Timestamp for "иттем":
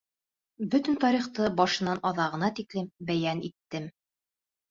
3.51-3.87